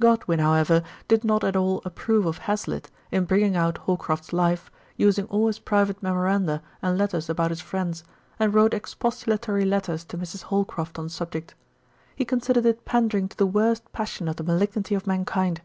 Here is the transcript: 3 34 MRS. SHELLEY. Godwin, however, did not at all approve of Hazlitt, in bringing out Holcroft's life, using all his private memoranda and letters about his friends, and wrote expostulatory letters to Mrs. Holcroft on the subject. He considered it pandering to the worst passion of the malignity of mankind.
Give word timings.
3 0.00 0.08
34 0.08 0.08
MRS. 0.08 0.08
SHELLEY. 0.08 0.16
Godwin, 0.18 0.38
however, 0.40 0.82
did 1.06 1.24
not 1.24 1.44
at 1.44 1.54
all 1.54 1.82
approve 1.84 2.26
of 2.26 2.38
Hazlitt, 2.38 2.90
in 3.12 3.24
bringing 3.26 3.54
out 3.54 3.78
Holcroft's 3.78 4.32
life, 4.32 4.72
using 4.96 5.26
all 5.26 5.46
his 5.46 5.60
private 5.60 6.02
memoranda 6.02 6.60
and 6.82 6.98
letters 6.98 7.30
about 7.30 7.50
his 7.50 7.60
friends, 7.60 8.02
and 8.40 8.52
wrote 8.52 8.74
expostulatory 8.74 9.64
letters 9.64 10.02
to 10.06 10.18
Mrs. 10.18 10.42
Holcroft 10.42 10.98
on 10.98 11.04
the 11.04 11.10
subject. 11.10 11.54
He 12.16 12.24
considered 12.24 12.66
it 12.66 12.84
pandering 12.84 13.28
to 13.28 13.36
the 13.36 13.46
worst 13.46 13.92
passion 13.92 14.26
of 14.26 14.34
the 14.34 14.42
malignity 14.42 14.96
of 14.96 15.06
mankind. 15.06 15.60